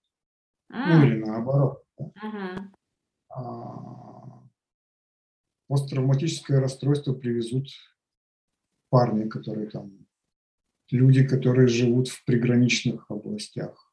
Ну 0.68 0.78
м, 0.78 1.04
или 1.04 1.18
наоборот. 1.18 1.84
Да? 1.96 2.12
мгм. 2.16 2.74
А, 3.28 4.48
Посттравматическое 5.68 6.60
расстройство 6.60 7.14
привезут 7.14 7.68
парни, 8.90 9.28
которые 9.28 9.70
там, 9.70 10.06
люди, 10.90 11.26
которые 11.26 11.68
живут 11.68 12.08
в 12.08 12.24
приграничных 12.24 13.10
областях. 13.10 13.92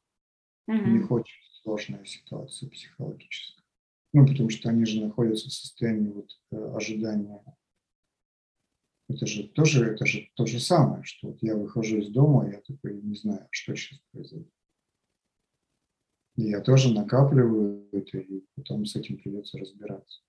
У 0.66 0.72
Мгм. 0.72 0.98
них 0.98 1.10
очень 1.10 1.40
сложная 1.62 2.04
ситуация 2.04 2.68
психологическая. 2.68 3.64
Ну, 4.12 4.26
потому 4.26 4.50
что 4.50 4.68
они 4.70 4.84
же 4.84 5.00
находятся 5.04 5.48
в 5.48 5.52
состоянии 5.52 6.10
вот 6.10 6.30
э, 6.50 6.76
ожидания. 6.76 7.42
Это 9.08 9.26
же 9.26 9.48
тоже, 9.48 9.86
это 9.86 10.04
же 10.04 10.28
то 10.34 10.44
же 10.44 10.60
самое, 10.60 11.02
что 11.04 11.28
вот 11.28 11.38
я 11.42 11.56
выхожу 11.56 11.98
из 11.98 12.10
дома, 12.10 12.50
я 12.50 12.60
такой 12.60 13.00
не 13.00 13.14
знаю, 13.14 13.48
что 13.50 13.74
сейчас 13.74 13.98
произойдет. 14.12 14.52
И 16.36 16.42
я 16.50 16.60
тоже 16.60 16.92
накапливаю 16.92 17.88
это, 17.92 18.18
и 18.18 18.44
потом 18.54 18.84
с 18.84 18.94
этим 18.96 19.18
придется 19.18 19.58
разбираться. 19.58 20.20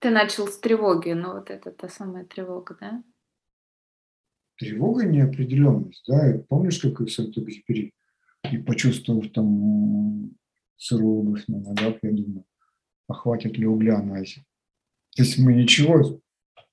Ты 0.00 0.10
начал 0.10 0.48
с 0.48 0.58
тревоги, 0.58 1.12
ну 1.12 1.34
вот 1.34 1.50
это 1.50 1.70
та 1.70 1.88
самая 1.88 2.24
тревога, 2.24 2.76
да? 2.78 3.02
Тревога, 4.56 5.04
неопределенность, 5.04 6.04
да, 6.06 6.34
и 6.34 6.38
помнишь, 6.38 6.80
как 6.80 7.00
в 7.00 7.08
Сент-Экзюпери, 7.08 7.92
и 8.52 8.58
почувствовав 8.58 9.30
там 9.32 10.30
сырую 10.76 11.20
обувь 11.20 11.46
на 11.48 11.58
ногах, 11.60 11.96
я 12.02 12.12
думаю, 12.12 12.44
а 13.08 13.14
хватит 13.14 13.56
ли 13.58 13.66
угля 13.66 14.02
на 14.02 14.18
Азе. 14.18 14.44
То 15.16 15.22
есть 15.22 15.38
мы 15.38 15.54
ничего 15.54 16.20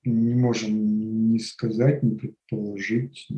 не 0.04 0.34
можем 0.34 1.32
ни 1.32 1.38
сказать, 1.38 2.02
ни 2.02 2.16
предположить. 2.16 3.28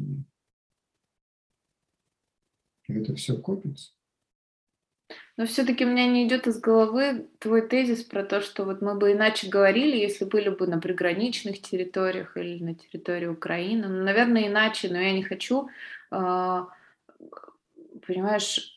Это 2.88 3.14
все 3.14 3.36
копится. 3.38 3.92
Но 5.36 5.46
все-таки 5.46 5.84
у 5.84 5.88
меня 5.88 6.06
не 6.06 6.26
идет 6.26 6.46
из 6.46 6.60
головы 6.60 7.26
твой 7.40 7.66
тезис 7.66 8.04
про 8.04 8.22
то, 8.22 8.40
что 8.40 8.64
вот 8.64 8.82
мы 8.82 8.94
бы 8.94 9.12
иначе 9.12 9.48
говорили, 9.48 9.96
если 9.96 10.24
были 10.24 10.48
бы 10.48 10.68
на 10.68 10.80
приграничных 10.80 11.60
территориях 11.60 12.36
или 12.36 12.62
на 12.62 12.74
территории 12.76 13.26
Украины. 13.26 13.88
Ну, 13.88 14.04
наверное, 14.04 14.46
иначе, 14.46 14.88
но 14.90 14.98
я 14.98 15.12
не 15.12 15.24
хочу, 15.24 15.68
а, 16.12 16.68
понимаешь, 18.06 18.72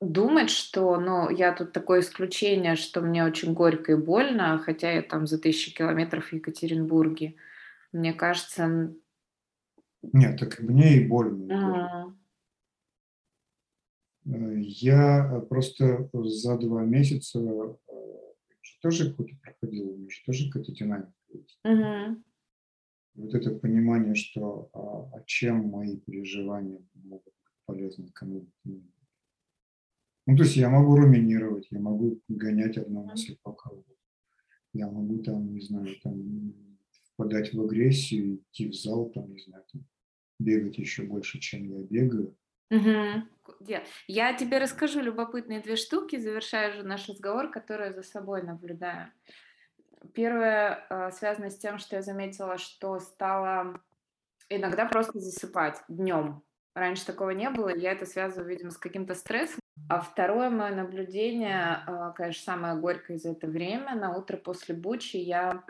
думать, 0.00 0.48
что, 0.48 0.98
ну, 0.98 1.28
я 1.28 1.52
тут 1.52 1.72
такое 1.72 2.00
исключение, 2.00 2.76
что 2.76 3.02
мне 3.02 3.24
очень 3.24 3.52
горько 3.52 3.92
и 3.92 3.96
больно, 3.96 4.58
хотя 4.58 4.92
я 4.92 5.02
там 5.02 5.26
за 5.26 5.38
тысячи 5.38 5.74
километров 5.74 6.28
в 6.28 6.32
Екатеринбурге. 6.32 7.34
Мне 7.92 8.14
кажется... 8.14 8.94
Нет, 10.02 10.38
так 10.38 10.60
мне 10.60 10.96
и 10.96 11.06
больно. 11.06 12.12
Э, 12.12 12.27
я 14.30 15.44
просто 15.48 16.10
за 16.12 16.58
два 16.58 16.84
месяца 16.84 17.40
э, 17.40 17.74
тоже 18.82 19.10
какой-то 19.10 19.36
проходил, 19.40 19.88
у 19.88 20.08
тоже 20.26 20.50
какая-то 20.50 20.72
динамика 20.72 21.12
есть. 21.28 21.58
Угу. 21.64 22.22
Вот 23.14 23.34
это 23.34 23.50
понимание, 23.56 24.14
что 24.14 24.70
а, 24.72 25.16
а 25.16 25.22
чем 25.24 25.68
мои 25.68 25.96
переживания 25.96 26.80
могут 26.94 27.24
быть 27.24 27.54
полезны 27.66 28.10
кому-то. 28.12 28.50
Ну, 30.26 30.36
то 30.36 30.42
есть 30.42 30.56
я 30.56 30.68
могу 30.68 30.94
руминировать, 30.94 31.66
я 31.70 31.80
могу 31.80 32.20
гонять 32.28 32.76
одну 32.76 33.04
мысль 33.04 33.36
по 33.42 33.52
кругу. 33.52 33.96
Я 34.74 34.90
могу 34.90 35.22
там, 35.22 35.54
не 35.54 35.62
знаю, 35.62 35.88
там 36.02 36.54
впадать 37.14 37.54
в 37.54 37.60
агрессию, 37.62 38.36
идти 38.36 38.68
в 38.68 38.74
зал, 38.74 39.10
там, 39.10 39.32
не 39.32 39.40
знаю, 39.40 39.64
там, 39.72 39.86
бегать 40.38 40.78
еще 40.78 41.04
больше, 41.04 41.40
чем 41.40 41.64
я 41.64 41.82
бегаю. 41.82 42.36
Угу. 42.70 43.22
Я 44.06 44.34
тебе 44.34 44.58
расскажу 44.58 45.00
любопытные 45.00 45.60
две 45.60 45.76
штуки, 45.76 46.16
завершая 46.16 46.72
же 46.72 46.82
наш 46.82 47.08
разговор, 47.08 47.50
которые 47.50 47.92
за 47.92 48.02
собой 48.02 48.42
наблюдаю. 48.42 49.12
Первое 50.14 50.86
э, 50.88 51.10
связано 51.12 51.50
с 51.50 51.58
тем, 51.58 51.78
что 51.78 51.96
я 51.96 52.02
заметила, 52.02 52.58
что 52.58 52.98
стала 53.00 53.80
иногда 54.48 54.86
просто 54.86 55.18
засыпать 55.18 55.82
днем. 55.88 56.42
Раньше 56.74 57.06
такого 57.06 57.30
не 57.30 57.50
было, 57.50 57.74
я 57.74 57.92
это 57.92 58.06
связываю, 58.06 58.48
видимо, 58.48 58.70
с 58.70 58.78
каким-то 58.78 59.14
стрессом. 59.14 59.58
А 59.88 60.00
второе 60.00 60.50
мое 60.50 60.74
наблюдение, 60.74 61.82
э, 61.86 62.12
конечно, 62.14 62.44
самое 62.44 62.76
горькое 62.76 63.18
за 63.18 63.30
это 63.30 63.46
время, 63.46 63.94
на 63.96 64.16
утро 64.16 64.36
после 64.36 64.74
бучи 64.74 65.16
я 65.16 65.64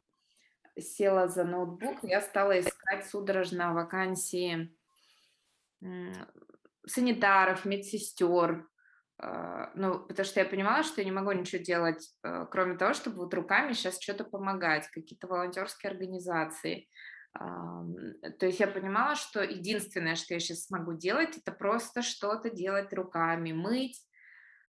села 0.79 1.29
за 1.29 1.45
ноутбук, 1.45 2.03
я 2.03 2.21
стала 2.21 2.59
искать 2.61 3.07
судорожно 3.07 3.73
вакансии 3.73 4.75
санитаров, 6.89 7.65
медсестер, 7.65 8.67
а, 9.21 9.73
ну, 9.75 10.01
потому 10.07 10.25
что 10.25 10.41
я 10.41 10.47
понимала, 10.47 10.85
что 10.85 11.01
я 11.01 11.05
не 11.05 11.13
могу 11.13 11.33
ничего 11.33 11.63
делать, 11.63 12.09
а, 12.23 12.47
кроме 12.47 12.77
того, 12.77 12.95
чтобы 12.95 13.17
вот 13.19 13.35
руками 13.35 13.73
сейчас 13.73 14.01
что-то 14.01 14.25
помогать, 14.25 14.89
какие-то 14.89 15.27
волонтерские 15.27 15.91
организации. 15.91 16.89
То 17.35 18.47
есть 18.47 18.59
я 18.59 18.67
понимала, 18.67 19.15
что 19.15 19.43
единственное, 19.43 20.17
что 20.17 20.35
я 20.35 20.41
сейчас 20.41 20.65
смогу 20.65 20.95
делать, 20.95 21.37
это 21.37 21.53
просто 21.53 22.03
что-то 22.03 22.51
делать 22.51 22.93
руками, 22.93 23.53
мыть. 23.53 24.03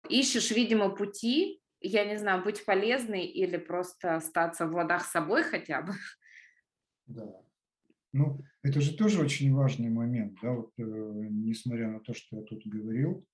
Ищешь, 0.09 0.51
видимо, 0.51 0.89
пути, 0.89 1.63
я 1.79 2.05
не 2.05 2.17
знаю, 2.17 2.43
быть 2.43 2.65
полезной 2.65 3.25
или 3.25 3.57
просто 3.57 4.15
остаться 4.15 4.67
в 4.67 4.75
ладах 4.75 5.05
с 5.05 5.11
собой 5.11 5.43
хотя 5.43 5.81
бы. 5.81 5.93
Да. 7.07 7.41
Ну, 8.11 8.39
это 8.63 8.81
же 8.81 8.95
тоже 8.97 9.21
очень 9.21 9.53
важный 9.53 9.89
момент, 9.89 10.37
да, 10.41 10.51
вот 10.53 10.71
э, 10.79 10.83
несмотря 10.83 11.91
на 11.91 11.99
то, 11.99 12.13
что 12.13 12.37
я 12.37 12.43
тут 12.43 12.65
говорил, 12.65 13.25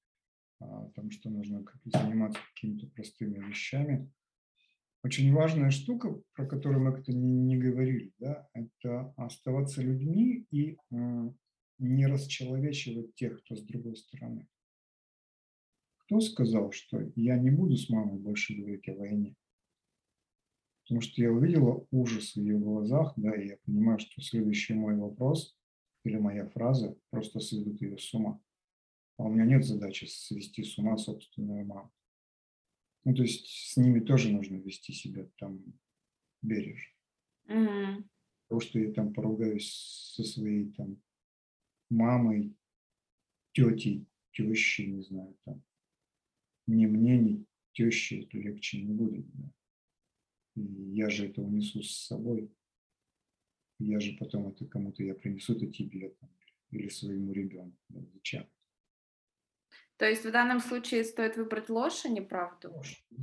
о 0.60 0.90
том, 0.96 1.12
что 1.12 1.30
нужно 1.30 1.64
заниматься 1.86 2.40
какими-то 2.54 2.88
простыми 2.88 3.40
вещами, 3.40 4.12
очень 5.04 5.32
важная 5.34 5.70
штука, 5.70 6.20
про 6.34 6.48
которую 6.48 6.84
мы 6.84 6.92
как-то 6.92 7.14
не, 7.14 7.32
не 7.32 7.58
говорили, 7.58 8.12
да, 8.18 8.50
это 8.54 9.14
оставаться 9.18 9.82
людьми 9.82 10.48
и 10.50 10.78
э, 10.92 11.32
не 11.78 12.08
расчеловечивать 12.08 13.14
тех, 13.16 13.40
кто 13.44 13.56
с 13.56 13.64
другой 13.64 13.96
стороны. 13.98 14.48
Кто 16.00 16.20
сказал, 16.20 16.72
что 16.72 17.12
я 17.16 17.38
не 17.38 17.52
буду 17.52 17.78
с 17.78 17.90
мамой 17.90 18.20
больше 18.20 18.56
говорить 18.56 18.88
о 18.90 18.96
войне? 18.96 19.36
Потому 20.86 21.02
что 21.02 21.20
я 21.20 21.32
увидела 21.32 21.88
ужас 21.90 22.36
в 22.36 22.40
ее 22.40 22.60
глазах, 22.60 23.14
да, 23.16 23.36
и 23.36 23.48
я 23.48 23.58
понимаю, 23.66 23.98
что 23.98 24.22
следующий 24.22 24.76
мой 24.76 24.96
вопрос 24.96 25.58
или 26.04 26.18
моя 26.18 26.48
фраза 26.50 26.96
просто 27.10 27.40
сведут 27.40 27.82
ее 27.82 27.98
с 27.98 28.14
ума. 28.14 28.40
А 29.18 29.24
у 29.24 29.30
меня 29.34 29.46
нет 29.46 29.66
задачи 29.66 30.06
свести 30.06 30.64
с 30.64 30.78
ума 30.78 30.96
собственную 30.98 31.66
маму. 31.66 31.92
Ну, 33.04 33.16
то 33.16 33.24
есть 33.24 33.48
с 33.48 33.78
ними 33.78 34.00
тоже 34.00 34.32
нужно 34.32 34.58
вести 34.58 34.94
себя 34.94 35.28
там 35.38 35.64
бережно. 36.44 36.94
Mm-hmm. 37.48 38.04
То, 38.50 38.60
что 38.60 38.78
я 38.78 38.94
там 38.94 39.12
поругаюсь 39.12 39.72
со 40.14 40.24
своей 40.24 40.72
там 40.74 41.02
мамой, 41.90 42.56
тетей, 43.54 44.06
тещей, 44.34 44.88
не 44.92 45.02
знаю, 45.02 45.36
там, 45.46 45.64
ни 46.68 46.86
мне, 46.86 47.18
ни 47.18 47.46
теще 47.74 48.22
это 48.22 48.38
легче 48.38 48.84
не 48.84 48.94
будет. 48.94 49.26
Да 49.34 49.55
я 50.56 51.10
же 51.10 51.28
это 51.28 51.42
унесу 51.42 51.82
с 51.82 52.08
собой. 52.08 52.52
Я 53.80 54.00
же 54.00 54.16
потом 54.18 54.48
это 54.48 54.66
кому-то 54.66 55.04
я 55.04 55.14
принесу 55.14 55.54
это 55.54 55.68
тебе 55.68 56.10
там, 56.10 56.30
или 56.72 56.88
своему 56.88 57.34
ребенку. 57.34 57.78
Да, 57.90 58.02
зачем? 58.14 58.48
То 59.98 60.06
есть 60.10 60.26
в 60.26 60.32
данном 60.32 60.60
случае 60.60 61.04
стоит 61.04 61.38
выбрать 61.38 61.70
ложь, 61.70 62.06
а 62.06 62.10
не 62.10 62.22
правду? 62.22 62.74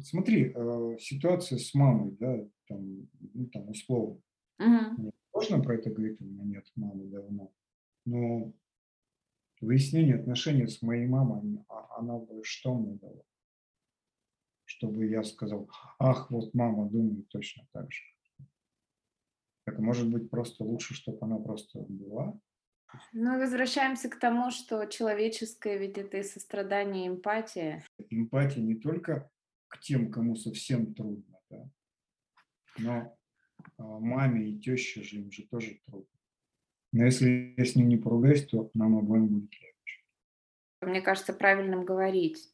Смотри, 0.03 0.53
э, 0.55 0.97
ситуация 0.99 1.59
с 1.59 1.75
мамой, 1.75 2.16
да, 2.18 2.49
там, 2.66 3.09
ну, 3.35 3.47
там 3.49 3.68
условно. 3.68 4.23
Угу. 4.59 5.12
Можно 5.35 5.62
про 5.62 5.75
это 5.75 5.90
говорить, 5.90 6.21
у 6.21 6.25
меня 6.25 6.45
нет 6.45 6.71
мамы 6.77 7.07
давно. 7.07 7.53
Но 8.07 8.53
выяснение 9.61 10.16
отношений 10.16 10.66
с 10.66 10.81
моей 10.83 11.07
мамой, 11.07 11.62
а, 11.68 11.99
она 11.99 12.18
бы 12.18 12.42
что 12.42 12.75
мне 12.75 12.95
дала? 12.95 13.23
Чтобы 14.83 15.07
я 15.07 15.23
сказал, 15.23 15.71
ах, 16.01 16.29
вот 16.33 16.53
мама 16.55 16.90
думает 16.90 17.29
точно 17.29 17.64
так 17.73 17.92
же. 17.92 18.03
Так 19.64 19.79
может 19.79 20.11
быть 20.11 20.29
просто 20.29 20.64
лучше, 20.64 20.95
чтобы 20.95 21.18
она 21.21 21.38
просто 21.38 21.79
была? 21.79 22.37
Ну, 23.12 23.38
возвращаемся 23.38 24.09
к 24.09 24.18
тому, 24.18 24.51
что 24.51 24.85
человеческое 24.87 25.79
ведь 25.79 25.99
это 25.99 26.16
и 26.16 26.25
сострадание, 26.25 27.05
и 27.05 27.09
эмпатия. 27.09 27.85
Эмпатия 28.11 28.61
не 28.61 28.75
только 28.75 29.31
к 29.68 29.79
тем, 29.79 30.11
кому 30.11 30.35
совсем 30.35 30.95
трудно, 30.95 31.38
да, 31.49 31.71
но 32.79 33.16
а, 33.79 34.01
маме 34.01 34.51
и 34.51 34.59
теще 34.59 35.03
же 35.03 35.21
им 35.21 35.31
же 35.31 35.47
тоже 35.47 35.79
трудно. 35.87 36.18
Но 36.90 37.05
если 37.05 37.55
я 37.57 37.64
с 37.64 37.77
ним 37.77 37.88
не 37.88 37.99
поругаюсь, 37.99 38.47
то 38.47 38.68
нам 38.75 38.99
обоим 38.99 39.29
будет 39.29 39.53
легче. 39.53 40.01
Мне 40.81 41.01
кажется, 41.01 41.33
правильным 41.33 41.85
говорить. 41.85 42.53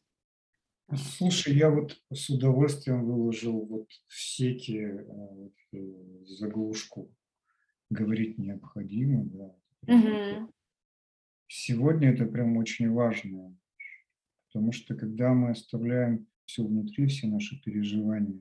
Слушай, 0.96 1.54
я 1.54 1.70
вот 1.70 2.00
с 2.10 2.30
удовольствием 2.30 3.04
выложил 3.04 3.66
вот 3.66 3.90
в 4.06 4.18
сети 4.18 5.04
э, 5.72 5.78
заглушку 6.24 7.14
«Говорить 7.90 8.38
необходимо». 8.38 9.24
Да. 9.26 9.54
Угу. 9.86 10.52
Сегодня 11.46 12.10
это 12.10 12.24
прям 12.24 12.56
очень 12.56 12.90
важно, 12.90 13.54
потому 14.46 14.72
что 14.72 14.94
когда 14.94 15.34
мы 15.34 15.50
оставляем 15.50 16.26
все 16.46 16.64
внутри, 16.64 17.06
все 17.06 17.26
наши 17.26 17.60
переживания, 17.60 18.40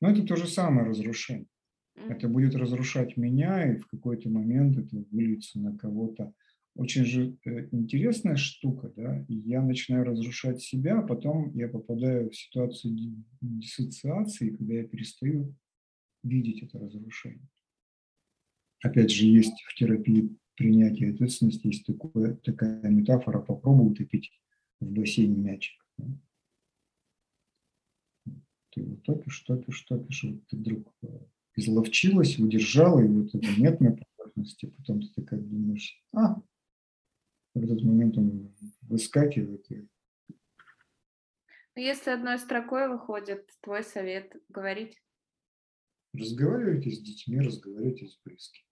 ну 0.00 0.10
это 0.10 0.24
то 0.24 0.34
же 0.34 0.48
самое 0.48 0.88
разрушение. 0.88 1.46
Это 1.94 2.28
будет 2.28 2.56
разрушать 2.56 3.16
меня, 3.16 3.72
и 3.72 3.78
в 3.78 3.86
какой-то 3.86 4.28
момент 4.28 4.76
это 4.76 4.96
выльется 5.12 5.60
на 5.60 5.78
кого-то 5.78 6.34
очень 6.74 7.04
же 7.04 7.36
э, 7.44 7.68
интересная 7.70 8.36
штука, 8.36 8.92
да, 8.96 9.24
я 9.28 9.62
начинаю 9.62 10.04
разрушать 10.04 10.60
себя, 10.60 10.98
а 10.98 11.02
потом 11.02 11.54
я 11.54 11.68
попадаю 11.68 12.30
в 12.30 12.36
ситуацию 12.36 12.96
диссоциации, 13.40 14.50
когда 14.50 14.74
я 14.74 14.84
перестаю 14.84 15.54
видеть 16.24 16.62
это 16.62 16.78
разрушение. 16.78 17.46
Опять 18.82 19.10
же, 19.10 19.26
есть 19.26 19.62
в 19.62 19.74
терапии 19.74 20.36
принятия 20.56 21.10
ответственности, 21.10 21.68
есть 21.68 21.86
такое, 21.86 22.34
такая 22.36 22.82
метафора, 22.88 23.40
попробуй 23.40 23.92
утопить 23.92 24.32
в 24.80 24.86
бассейне 24.86 25.36
мячик. 25.36 25.80
Да? 25.96 26.06
Ты 28.70 28.80
его 28.80 28.96
топишь, 28.96 29.40
топишь, 29.40 29.80
топишь, 29.82 30.24
вот 30.24 30.46
ты 30.48 30.56
вдруг 30.56 30.92
э, 31.02 31.06
изловчилась, 31.54 32.38
удержала, 32.38 33.00
и 33.00 33.06
вот 33.06 33.32
это 33.32 33.46
нет 33.60 33.80
на 33.80 33.96
поверхности, 33.96 34.66
потом 34.66 35.02
ты 35.02 35.08
такая 35.14 35.40
думаешь, 35.40 36.02
а, 36.12 36.42
в 37.54 37.62
этот 37.62 37.82
момент 37.82 38.18
он 38.18 38.52
выскакивает. 38.82 39.70
И... 39.70 39.88
Ну, 40.28 41.82
если 41.82 42.10
одной 42.10 42.38
строкой 42.38 42.88
выходит, 42.88 43.48
твой 43.60 43.82
совет 43.82 44.36
говорить? 44.48 45.00
Разговаривайте 46.12 46.90
с 46.90 47.00
детьми, 47.00 47.40
разговаривайте 47.40 48.06
с 48.06 48.20
близкими. 48.24 48.64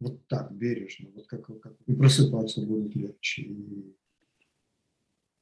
Вот 0.00 0.26
так, 0.26 0.52
бережно, 0.52 1.10
вот 1.10 1.26
как, 1.28 1.46
как 1.60 1.80
и 1.86 1.94
просыпаться 1.94 2.66
будет 2.66 2.94
легче, 2.96 3.42
и, 3.42 3.96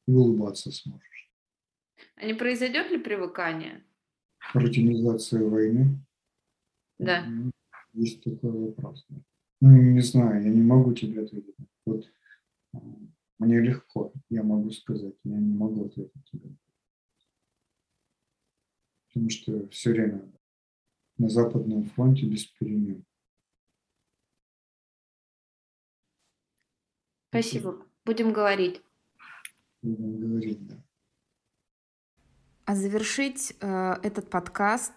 и 0.07 0.11
улыбаться 0.11 0.71
сможешь. 0.71 1.31
А 2.15 2.25
не 2.25 2.33
произойдет 2.33 2.91
ли 2.91 2.99
привыкание? 2.99 3.83
Рутинизация 4.53 5.43
войны. 5.43 5.99
Да. 6.99 7.25
Есть 7.93 8.23
такой 8.23 8.51
вопрос. 8.51 9.07
Ну, 9.61 9.69
не 9.69 10.01
знаю, 10.01 10.43
я 10.43 10.49
не 10.49 10.61
могу 10.61 10.93
тебе 10.93 11.23
ответить. 11.23 11.55
Вот 11.85 12.05
мне 12.73 13.59
легко, 13.59 14.13
я 14.29 14.43
могу 14.43 14.71
сказать, 14.71 15.15
я 15.23 15.37
не 15.37 15.53
могу 15.53 15.85
ответить 15.85 16.25
тебе. 16.25 16.55
Потому 19.07 19.29
что 19.29 19.67
все 19.69 19.91
время 19.91 20.31
на 21.17 21.27
Западном 21.27 21.83
фронте 21.85 22.25
без 22.25 22.45
перемен. 22.45 23.05
Спасибо. 27.29 27.85
Будем 28.05 28.33
говорить. 28.33 28.81
Будем 29.81 30.19
говорить, 30.19 30.67
да. 30.67 30.83
А 32.65 32.75
завершить 32.75 33.55
э, 33.59 33.93
этот 34.03 34.29
подкаст 34.29 34.93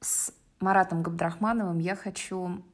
с 0.00 0.34
Маратом 0.60 1.02
Габдрахмановым 1.02 1.78
я 1.78 1.94
хочу 1.94 2.64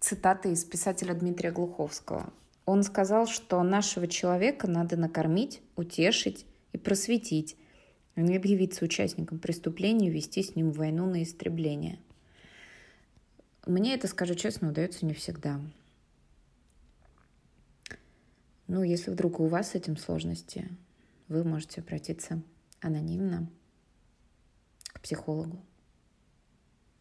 цитаты 0.00 0.52
из 0.52 0.64
писателя 0.64 1.14
Дмитрия 1.14 1.50
Глуховского. 1.50 2.32
Он 2.66 2.82
сказал, 2.82 3.26
что 3.26 3.62
нашего 3.62 4.06
человека 4.06 4.68
надо 4.68 4.96
накормить, 4.96 5.62
утешить 5.76 6.46
и 6.72 6.78
просветить, 6.78 7.56
а 8.14 8.20
не 8.20 8.36
объявиться 8.36 8.84
участником 8.84 9.38
преступления 9.38 10.08
и 10.08 10.12
вести 10.12 10.42
с 10.42 10.54
ним 10.54 10.72
войну 10.72 11.06
на 11.06 11.22
истребление. 11.22 11.98
Мне 13.66 13.94
это, 13.94 14.06
скажу 14.08 14.34
честно, 14.34 14.70
удается 14.70 15.06
не 15.06 15.14
всегда. 15.14 15.60
Ну, 18.66 18.82
если 18.82 19.10
вдруг 19.10 19.40
у 19.40 19.46
вас 19.46 19.70
с 19.70 19.74
этим 19.74 19.96
сложности, 19.96 20.68
вы 21.28 21.42
можете 21.42 21.80
обратиться 21.80 22.42
анонимно 22.80 23.48
к 24.88 25.00
психологу. 25.00 25.64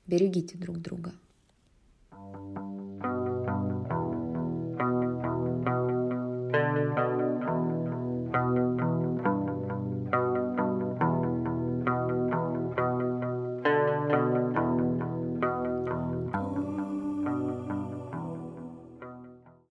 Берегите 0.06 0.58
друг 0.58 0.78
друга. 0.78 1.14
Thank 2.20 3.04
you. 3.06 3.07